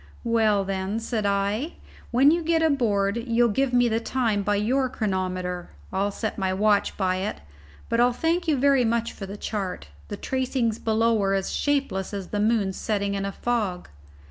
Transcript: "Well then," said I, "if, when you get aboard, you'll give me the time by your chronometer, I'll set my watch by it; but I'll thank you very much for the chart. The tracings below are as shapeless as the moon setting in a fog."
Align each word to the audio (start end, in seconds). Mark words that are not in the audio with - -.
"Well 0.23 0.65
then," 0.65 0.99
said 0.99 1.27
I, 1.27 1.51
"if, 1.59 1.71
when 2.09 2.31
you 2.31 2.41
get 2.41 2.63
aboard, 2.63 3.17
you'll 3.17 3.49
give 3.49 3.71
me 3.71 3.87
the 3.87 3.99
time 3.99 4.41
by 4.41 4.55
your 4.55 4.89
chronometer, 4.89 5.69
I'll 5.93 6.09
set 6.09 6.39
my 6.39 6.51
watch 6.55 6.97
by 6.97 7.17
it; 7.17 7.41
but 7.87 7.99
I'll 7.99 8.11
thank 8.11 8.47
you 8.47 8.57
very 8.57 8.83
much 8.83 9.13
for 9.13 9.27
the 9.27 9.37
chart. 9.37 9.89
The 10.07 10.17
tracings 10.17 10.79
below 10.79 11.21
are 11.21 11.35
as 11.35 11.51
shapeless 11.53 12.15
as 12.15 12.29
the 12.29 12.39
moon 12.39 12.73
setting 12.73 13.13
in 13.13 13.25
a 13.25 13.31
fog." 13.31 13.89